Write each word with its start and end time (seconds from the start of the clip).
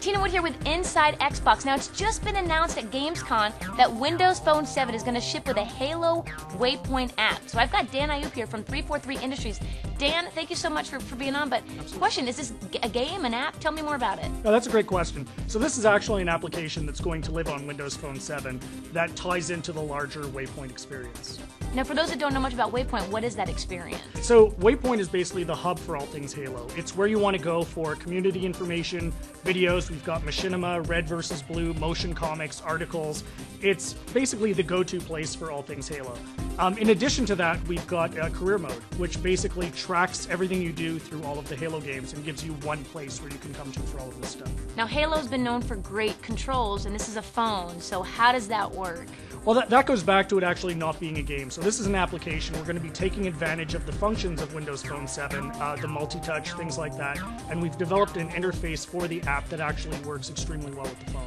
Tina 0.00 0.20
Wood 0.20 0.30
here 0.30 0.42
with 0.42 0.66
Inside 0.66 1.18
Xbox. 1.18 1.64
Now, 1.64 1.74
it's 1.74 1.88
just 1.88 2.22
been 2.22 2.36
announced 2.36 2.76
at 2.76 2.90
Gamescom 2.90 3.76
that 3.78 3.90
Windows 3.90 4.38
Phone 4.38 4.66
7 4.66 4.94
is 4.94 5.02
going 5.02 5.14
to 5.14 5.20
ship 5.20 5.46
with 5.46 5.56
a 5.56 5.64
Halo 5.64 6.24
Waypoint 6.58 7.12
app. 7.16 7.48
So 7.48 7.58
I've 7.58 7.72
got 7.72 7.90
Dan 7.90 8.10
Ayoub 8.10 8.32
here 8.32 8.46
from 8.46 8.64
343 8.64 9.18
Industries. 9.24 9.60
Dan, 10.04 10.26
thank 10.32 10.50
you 10.50 10.56
so 10.56 10.68
much 10.68 10.90
for, 10.90 11.00
for 11.00 11.16
being 11.16 11.34
on. 11.34 11.48
But 11.48 11.62
Absolutely. 11.62 11.98
question, 11.98 12.28
is 12.28 12.36
this 12.36 12.52
a 12.82 12.90
game, 12.90 13.24
an 13.24 13.32
app? 13.32 13.58
Tell 13.58 13.72
me 13.72 13.80
more 13.80 13.94
about 13.94 14.18
it. 14.18 14.30
Oh, 14.44 14.52
that's 14.52 14.66
a 14.66 14.70
great 14.70 14.86
question. 14.86 15.26
So 15.46 15.58
this 15.58 15.78
is 15.78 15.86
actually 15.86 16.20
an 16.20 16.28
application 16.28 16.84
that's 16.84 17.00
going 17.00 17.22
to 17.22 17.32
live 17.32 17.48
on 17.48 17.66
Windows 17.66 17.96
Phone 17.96 18.20
7 18.20 18.60
that 18.92 19.16
ties 19.16 19.48
into 19.48 19.72
the 19.72 19.80
larger 19.80 20.20
Waypoint 20.24 20.68
experience. 20.68 21.38
Now, 21.72 21.84
for 21.84 21.94
those 21.94 22.10
that 22.10 22.18
don't 22.18 22.34
know 22.34 22.40
much 22.40 22.52
about 22.52 22.70
Waypoint, 22.70 23.08
what 23.08 23.24
is 23.24 23.34
that 23.36 23.48
experience? 23.48 24.02
So 24.20 24.50
Waypoint 24.60 24.98
is 24.98 25.08
basically 25.08 25.42
the 25.42 25.54
hub 25.54 25.78
for 25.78 25.96
all 25.96 26.04
things 26.04 26.34
Halo. 26.34 26.66
It's 26.76 26.94
where 26.94 27.08
you 27.08 27.18
want 27.18 27.34
to 27.34 27.42
go 27.42 27.64
for 27.64 27.96
community 27.96 28.44
information, 28.44 29.10
videos. 29.42 29.90
We've 29.90 30.04
got 30.04 30.20
Machinima, 30.20 30.86
Red 30.86 31.08
versus 31.08 31.40
Blue, 31.40 31.72
motion 31.74 32.14
comics, 32.14 32.60
articles. 32.60 33.24
It's 33.62 33.94
basically 34.12 34.52
the 34.52 34.62
go-to 34.62 35.00
place 35.00 35.34
for 35.34 35.50
all 35.50 35.62
things 35.62 35.88
Halo. 35.88 36.14
Um, 36.58 36.76
in 36.76 36.90
addition 36.90 37.24
to 37.26 37.34
that, 37.36 37.66
we've 37.66 37.86
got 37.86 38.16
a 38.18 38.28
career 38.28 38.58
mode, 38.58 38.82
which 38.98 39.20
basically 39.22 39.70
tracks 39.70 39.93
everything 39.94 40.60
you 40.60 40.72
do 40.72 40.98
through 40.98 41.22
all 41.24 41.38
of 41.38 41.48
the 41.48 41.56
Halo 41.56 41.80
games 41.80 42.12
and 42.12 42.24
gives 42.24 42.44
you 42.44 42.52
one 42.54 42.84
place 42.84 43.20
where 43.20 43.30
you 43.30 43.38
can 43.38 43.54
come 43.54 43.70
to 43.72 43.80
for 43.80 44.00
all 44.00 44.08
of 44.08 44.20
this 44.20 44.30
stuff. 44.30 44.50
Now, 44.76 44.86
Halo's 44.86 45.28
been 45.28 45.42
known 45.42 45.62
for 45.62 45.76
great 45.76 46.20
controls, 46.22 46.86
and 46.86 46.94
this 46.94 47.08
is 47.08 47.16
a 47.16 47.22
phone, 47.22 47.80
so 47.80 48.02
how 48.02 48.32
does 48.32 48.48
that 48.48 48.70
work? 48.70 49.06
Well, 49.44 49.54
that, 49.56 49.70
that 49.70 49.86
goes 49.86 50.02
back 50.02 50.28
to 50.30 50.38
it 50.38 50.44
actually 50.44 50.74
not 50.74 50.98
being 50.98 51.18
a 51.18 51.22
game. 51.22 51.50
So 51.50 51.60
this 51.60 51.78
is 51.78 51.86
an 51.86 51.94
application. 51.94 52.56
We're 52.56 52.64
going 52.64 52.76
to 52.76 52.82
be 52.82 52.90
taking 52.90 53.26
advantage 53.26 53.74
of 53.74 53.84
the 53.86 53.92
functions 53.92 54.40
of 54.40 54.54
Windows 54.54 54.82
Phone 54.82 55.06
7, 55.06 55.50
uh, 55.50 55.76
the 55.76 55.88
multi-touch, 55.88 56.52
things 56.54 56.78
like 56.78 56.96
that, 56.96 57.18
and 57.50 57.60
we've 57.60 57.76
developed 57.76 58.16
an 58.16 58.30
interface 58.30 58.86
for 58.86 59.06
the 59.06 59.22
app 59.22 59.48
that 59.50 59.60
actually 59.60 59.98
works 59.98 60.30
extremely 60.30 60.72
well 60.72 60.84
with 60.84 60.98
the 61.04 61.10
phone. 61.10 61.26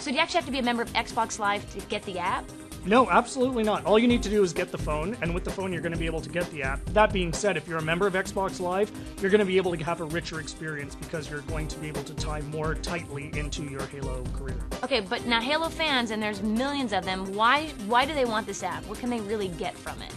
So 0.00 0.10
do 0.10 0.16
you 0.16 0.20
actually 0.20 0.38
have 0.38 0.46
to 0.46 0.52
be 0.52 0.58
a 0.58 0.62
member 0.62 0.82
of 0.82 0.92
Xbox 0.94 1.38
Live 1.38 1.70
to 1.74 1.86
get 1.86 2.02
the 2.02 2.18
app? 2.18 2.44
No, 2.84 3.08
absolutely 3.08 3.62
not. 3.62 3.84
All 3.84 3.98
you 3.98 4.08
need 4.08 4.22
to 4.24 4.28
do 4.28 4.42
is 4.42 4.52
get 4.52 4.72
the 4.72 4.78
phone, 4.78 5.16
and 5.22 5.32
with 5.32 5.44
the 5.44 5.50
phone, 5.50 5.72
you're 5.72 5.82
going 5.82 5.92
to 5.92 5.98
be 5.98 6.06
able 6.06 6.20
to 6.20 6.28
get 6.28 6.50
the 6.50 6.64
app. 6.64 6.84
That 6.86 7.12
being 7.12 7.32
said, 7.32 7.56
if 7.56 7.68
you're 7.68 7.78
a 7.78 7.82
member 7.82 8.08
of 8.08 8.14
Xbox 8.14 8.58
Live, 8.58 8.90
you're 9.20 9.30
going 9.30 9.38
to 9.38 9.44
be 9.44 9.56
able 9.56 9.76
to 9.76 9.84
have 9.84 10.00
a 10.00 10.04
richer 10.04 10.40
experience 10.40 10.96
because 10.96 11.30
you're 11.30 11.42
going 11.42 11.68
to 11.68 11.78
be 11.78 11.86
able 11.86 12.02
to 12.02 12.14
tie 12.14 12.40
more 12.42 12.74
tightly 12.74 13.30
into 13.34 13.62
your 13.64 13.86
Halo 13.86 14.24
career. 14.36 14.58
Okay, 14.82 15.00
but 15.00 15.24
now 15.26 15.40
Halo 15.40 15.68
fans, 15.68 16.10
and 16.10 16.20
there's 16.20 16.42
millions 16.42 16.92
of 16.92 17.04
them, 17.04 17.32
why, 17.34 17.68
why 17.86 18.04
do 18.04 18.14
they 18.14 18.24
want 18.24 18.46
this 18.46 18.62
app? 18.64 18.84
What 18.86 18.98
can 18.98 19.10
they 19.10 19.20
really 19.20 19.48
get 19.48 19.76
from 19.76 20.00
it? 20.02 20.12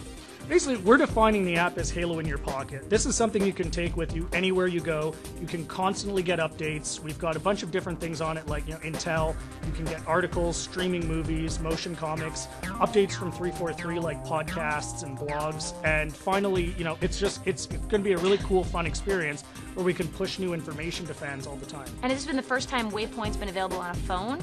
Basically, 0.48 0.76
we're 0.76 0.96
defining 0.96 1.44
the 1.44 1.56
app 1.56 1.76
as 1.76 1.90
Halo 1.90 2.20
in 2.20 2.26
your 2.26 2.38
pocket. 2.38 2.88
This 2.88 3.04
is 3.04 3.16
something 3.16 3.44
you 3.44 3.52
can 3.52 3.68
take 3.68 3.96
with 3.96 4.14
you 4.14 4.28
anywhere 4.32 4.68
you 4.68 4.80
go. 4.80 5.12
You 5.40 5.46
can 5.46 5.66
constantly 5.66 6.22
get 6.22 6.38
updates. 6.38 7.00
We've 7.00 7.18
got 7.18 7.34
a 7.34 7.40
bunch 7.40 7.64
of 7.64 7.72
different 7.72 7.98
things 7.98 8.20
on 8.20 8.36
it, 8.36 8.46
like 8.46 8.64
you 8.68 8.74
know, 8.74 8.80
Intel. 8.80 9.34
You 9.66 9.72
can 9.72 9.84
get 9.86 10.06
articles, 10.06 10.56
streaming 10.56 11.08
movies, 11.08 11.58
motion 11.58 11.96
comics, 11.96 12.46
updates 12.62 13.12
from 13.12 13.32
343 13.32 13.98
like 13.98 14.24
podcasts 14.24 15.02
and 15.02 15.18
blogs. 15.18 15.74
And 15.84 16.14
finally, 16.14 16.74
you 16.78 16.84
know, 16.84 16.96
it's 17.00 17.18
just 17.18 17.44
it's 17.44 17.66
going 17.66 17.88
to 17.90 17.98
be 17.98 18.12
a 18.12 18.18
really 18.18 18.38
cool, 18.38 18.62
fun 18.62 18.86
experience 18.86 19.42
where 19.74 19.84
we 19.84 19.92
can 19.92 20.06
push 20.06 20.38
new 20.38 20.54
information 20.54 21.06
to 21.06 21.14
fans 21.14 21.48
all 21.48 21.56
the 21.56 21.66
time. 21.66 21.88
And 22.02 22.12
this 22.12 22.18
has 22.18 22.26
been 22.26 22.36
the 22.36 22.42
first 22.42 22.68
time 22.68 22.92
Waypoint's 22.92 23.36
been 23.36 23.48
available 23.48 23.78
on 23.78 23.90
a 23.90 23.94
phone? 23.94 24.38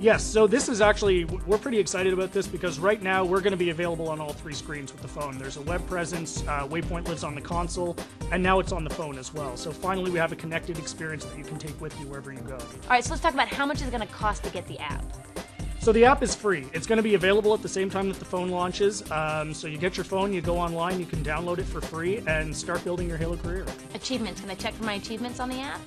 Yes, 0.00 0.24
so 0.24 0.46
this 0.46 0.70
is 0.70 0.80
actually, 0.80 1.26
we're 1.26 1.58
pretty 1.58 1.78
excited 1.78 2.14
about 2.14 2.32
this 2.32 2.46
because 2.46 2.78
right 2.78 3.02
now 3.02 3.22
we're 3.22 3.42
going 3.42 3.50
to 3.50 3.58
be 3.58 3.68
available 3.68 4.08
on 4.08 4.18
all 4.18 4.32
three 4.32 4.54
screens 4.54 4.94
with 4.94 5.02
the 5.02 5.08
phone. 5.08 5.36
There's 5.36 5.58
a 5.58 5.60
web 5.60 5.86
presence, 5.86 6.42
uh, 6.48 6.66
Waypoint 6.66 7.06
lives 7.06 7.22
on 7.22 7.34
the 7.34 7.40
console, 7.42 7.94
and 8.32 8.42
now 8.42 8.60
it's 8.60 8.72
on 8.72 8.82
the 8.82 8.88
phone 8.88 9.18
as 9.18 9.34
well. 9.34 9.58
So 9.58 9.70
finally, 9.70 10.10
we 10.10 10.18
have 10.18 10.32
a 10.32 10.36
connected 10.36 10.78
experience 10.78 11.26
that 11.26 11.36
you 11.36 11.44
can 11.44 11.58
take 11.58 11.78
with 11.82 11.98
you 12.00 12.06
wherever 12.06 12.32
you 12.32 12.40
go. 12.40 12.54
All 12.54 12.88
right, 12.88 13.04
so 13.04 13.10
let's 13.10 13.22
talk 13.22 13.34
about 13.34 13.48
how 13.48 13.66
much 13.66 13.82
is 13.82 13.88
it 13.88 13.90
going 13.90 14.00
to 14.00 14.06
cost 14.14 14.42
to 14.44 14.50
get 14.50 14.66
the 14.66 14.78
app. 14.78 15.04
So 15.80 15.92
the 15.92 16.06
app 16.06 16.22
is 16.22 16.34
free. 16.34 16.66
It's 16.72 16.86
going 16.86 16.96
to 16.96 17.02
be 17.02 17.14
available 17.14 17.52
at 17.52 17.60
the 17.60 17.68
same 17.68 17.90
time 17.90 18.08
that 18.08 18.18
the 18.18 18.24
phone 18.24 18.48
launches. 18.48 19.02
Um, 19.10 19.52
so 19.52 19.66
you 19.66 19.76
get 19.76 19.98
your 19.98 20.04
phone, 20.04 20.32
you 20.32 20.40
go 20.40 20.56
online, 20.56 20.98
you 20.98 21.06
can 21.06 21.22
download 21.22 21.58
it 21.58 21.66
for 21.66 21.82
free, 21.82 22.22
and 22.26 22.56
start 22.56 22.82
building 22.84 23.06
your 23.06 23.18
Halo 23.18 23.36
career. 23.36 23.66
Achievements. 23.92 24.40
Can 24.40 24.48
I 24.48 24.54
check 24.54 24.72
for 24.72 24.84
my 24.84 24.94
achievements 24.94 25.40
on 25.40 25.50
the 25.50 25.60
app? 25.60 25.80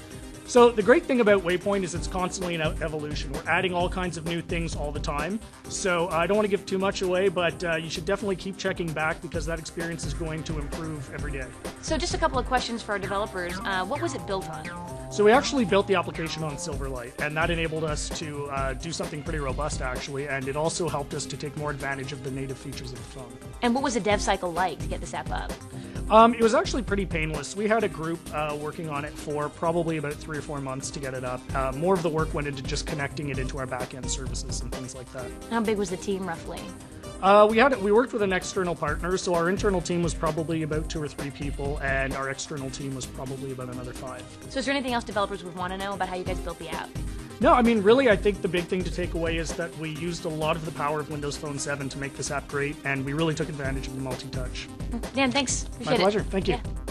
So 0.46 0.70
the 0.70 0.84
great 0.84 1.04
thing 1.06 1.22
about 1.22 1.42
Waypoint 1.44 1.84
is 1.84 1.96
it's 1.96 2.08
constantly 2.08 2.56
in 2.56 2.62
evolution. 2.62 3.32
We're 3.32 3.48
adding 3.48 3.74
all 3.74 3.90
kinds 3.90 4.18
of 4.18 4.26
new 4.26 4.42
things 4.42 4.76
all 4.76 4.92
the 4.92 5.00
time. 5.00 5.40
So 5.70 6.10
I 6.10 6.28
don't 6.28 6.36
want 6.38 6.46
to 6.46 6.52
give 6.52 6.66
too 6.66 6.78
much 6.78 7.02
away, 7.02 7.30
but 7.30 7.64
uh, 7.64 7.76
you 7.78 7.90
should 7.90 8.06
definitely 8.06 8.36
keep 8.36 8.58
checking 8.58 8.92
back 8.92 9.22
because 9.22 9.46
that 9.46 9.58
experience 9.58 10.06
is 10.06 10.14
going 10.14 10.44
to 10.44 10.60
improve 10.60 11.12
every 11.14 11.32
day. 11.32 11.48
So 11.82 11.98
just 11.98 12.14
a 12.14 12.18
couple 12.18 12.38
of 12.38 12.46
questions 12.46 12.82
for 12.82 12.92
our 12.92 13.00
developers. 13.00 13.58
Uh, 13.64 13.86
what 13.86 14.02
was 14.02 14.16
it 14.16 14.26
built 14.28 14.50
on? 14.50 14.93
So 15.14 15.24
we 15.24 15.32
actually 15.32 15.64
built 15.64 15.86
the 15.86 15.94
application 15.94 16.44
on 16.44 16.56
Silverlight, 16.56 17.22
and 17.22 17.38
that 17.38 17.52
enabled 17.52 17.84
us 17.84 18.10
to 18.18 18.48
uh, 18.50 18.74
do 18.74 18.92
something 18.92 19.22
pretty 19.22 19.38
robust, 19.38 19.84
actually, 19.84 20.28
and 20.28 20.48
it 20.48 20.56
also 20.56 20.90
helped 20.90 21.14
us 21.14 21.28
to 21.28 21.38
take 21.38 21.56
more 21.56 21.70
advantage 21.70 22.14
of 22.14 22.24
the 22.24 22.32
native 22.32 22.58
features 22.58 22.92
of 22.92 22.98
the 22.98 23.04
phone. 23.04 23.32
And 23.62 23.76
what 23.76 23.84
was 23.84 23.94
the 23.94 24.00
dev 24.00 24.20
cycle 24.20 24.52
like 24.52 24.80
to 24.80 24.88
get 24.88 25.02
this 25.02 25.14
app 25.14 25.30
up? 25.30 25.54
Um, 26.10 26.34
it 26.34 26.42
was 26.42 26.56
actually 26.56 26.82
pretty 26.82 27.06
painless. 27.06 27.56
We 27.56 27.68
had 27.68 27.84
a 27.84 27.88
group 27.88 28.20
uh, 28.34 28.58
working 28.60 28.90
on 28.90 29.06
it 29.06 29.14
for 29.14 29.50
probably 29.50 29.98
about 29.98 30.16
three 30.16 30.40
or 30.40 30.42
four 30.42 30.60
months 30.60 30.90
to 30.90 31.00
get 31.00 31.14
it 31.14 31.24
up. 31.24 31.42
Uh, 31.56 31.72
more 31.74 31.94
of 31.94 32.02
the 32.02 32.10
work 32.10 32.34
went 32.34 32.48
into 32.48 32.64
just 32.64 32.88
connecting 32.88 33.30
it 33.30 33.38
into 33.38 33.60
our 33.60 33.68
back-end 33.68 34.10
services 34.10 34.62
and 34.62 34.72
things 34.72 34.96
like 34.96 35.12
that. 35.14 35.30
How 35.52 35.62
big 35.62 35.78
was 35.78 35.92
the 35.92 35.98
team 35.98 36.28
roughly? 36.28 36.60
Uh, 37.22 37.48
we 37.50 37.58
had 37.58 37.80
we 37.82 37.92
worked 37.92 38.14
with 38.14 38.22
an 38.22 38.34
external 38.34 38.76
partner, 38.76 39.18
so 39.18 39.34
our 39.34 39.50
internal 39.50 39.82
team 39.82 40.04
was 40.04 40.14
probably 40.14 40.64
about 40.64 40.90
two 40.90 41.02
or 41.02 41.08
three 41.08 41.32
people, 41.32 41.80
and 41.80 42.14
our 42.16 42.30
external 42.30 42.70
team 42.70 42.94
was 42.96 43.06
probably 43.06 43.52
about 43.52 43.70
another 43.70 43.94
five. 43.94 44.24
So, 44.50 44.60
is 44.60 44.66
there 44.66 44.74
anything 44.74 44.94
else 44.94 45.04
developers 45.04 45.44
would 45.44 45.56
want 45.56 45.72
to 45.72 45.78
know 45.78 45.94
about 45.94 46.10
how 46.10 46.16
you 46.16 46.24
guys 46.24 46.40
built 46.40 46.60
the 46.60 46.70
app? 46.70 46.90
No, 47.40 47.54
I 47.54 47.62
mean, 47.62 47.82
really, 47.82 48.10
I 48.10 48.16
think 48.16 48.42
the 48.42 48.48
big 48.48 48.66
thing 48.66 48.84
to 48.84 48.92
take 48.92 49.16
away 49.16 49.38
is 49.38 49.52
that 49.54 49.76
we 49.78 49.90
used 49.90 50.26
a 50.26 50.30
lot 50.30 50.56
of 50.56 50.66
the 50.66 50.72
power 50.72 51.00
of 51.00 51.10
Windows 51.10 51.36
Phone 51.36 51.60
7 51.60 51.90
to 51.90 51.98
make 51.98 52.16
this 52.16 52.32
app 52.32 52.48
great, 52.48 52.76
and 52.86 53.04
we 53.04 53.14
really 53.14 53.34
took 53.36 53.50
advantage 53.50 53.88
of 53.88 53.96
the 53.96 54.02
multi 54.02 54.28
touch. 54.30 54.68
Dan, 55.14 55.32
thanks. 55.32 55.64
Appreciate 55.64 55.92
My 55.92 55.98
pleasure. 55.98 56.20
It. 56.20 56.26
Thank 56.28 56.48
you. 56.48 56.56
Yeah. 56.56 56.83